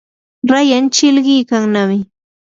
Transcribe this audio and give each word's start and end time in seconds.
rayan 0.51 0.85
chilqikannami. 0.95 1.97